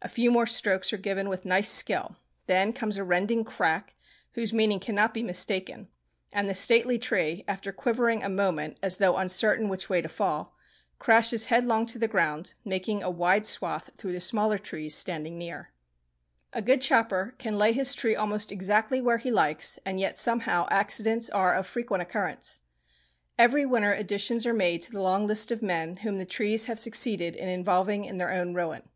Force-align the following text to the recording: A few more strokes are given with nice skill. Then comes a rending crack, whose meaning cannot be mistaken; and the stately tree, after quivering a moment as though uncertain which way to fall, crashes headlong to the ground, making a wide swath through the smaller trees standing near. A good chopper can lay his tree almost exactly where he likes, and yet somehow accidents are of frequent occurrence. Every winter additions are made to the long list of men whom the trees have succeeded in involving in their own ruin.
A 0.00 0.08
few 0.08 0.30
more 0.30 0.46
strokes 0.46 0.92
are 0.94 0.98
given 0.98 1.28
with 1.28 1.44
nice 1.44 1.68
skill. 1.70 2.16
Then 2.46 2.72
comes 2.72 2.96
a 2.96 3.04
rending 3.04 3.44
crack, 3.44 3.96
whose 4.32 4.52
meaning 4.52 4.80
cannot 4.80 5.12
be 5.12 5.22
mistaken; 5.22 5.88
and 6.32 6.48
the 6.48 6.54
stately 6.54 6.98
tree, 6.98 7.44
after 7.46 7.72
quivering 7.72 8.22
a 8.22 8.30
moment 8.30 8.78
as 8.80 8.96
though 8.96 9.16
uncertain 9.16 9.68
which 9.68 9.90
way 9.90 10.00
to 10.00 10.08
fall, 10.08 10.56
crashes 10.98 11.46
headlong 11.46 11.84
to 11.86 11.98
the 11.98 12.08
ground, 12.08 12.54
making 12.64 13.02
a 13.02 13.10
wide 13.10 13.44
swath 13.44 13.90
through 13.96 14.12
the 14.12 14.20
smaller 14.22 14.56
trees 14.56 14.94
standing 14.94 15.36
near. 15.36 15.72
A 16.54 16.62
good 16.62 16.80
chopper 16.80 17.34
can 17.38 17.58
lay 17.58 17.72
his 17.72 17.92
tree 17.94 18.16
almost 18.16 18.50
exactly 18.50 19.02
where 19.02 19.18
he 19.18 19.32
likes, 19.32 19.78
and 19.84 20.00
yet 20.00 20.16
somehow 20.16 20.66
accidents 20.70 21.28
are 21.28 21.52
of 21.52 21.66
frequent 21.66 22.00
occurrence. 22.02 22.60
Every 23.36 23.66
winter 23.66 23.92
additions 23.92 24.46
are 24.46 24.54
made 24.54 24.80
to 24.82 24.92
the 24.92 25.02
long 25.02 25.26
list 25.26 25.50
of 25.50 25.60
men 25.60 25.98
whom 25.98 26.16
the 26.16 26.24
trees 26.24 26.64
have 26.66 26.78
succeeded 26.78 27.36
in 27.36 27.48
involving 27.50 28.04
in 28.06 28.16
their 28.16 28.32
own 28.32 28.54
ruin. 28.54 28.88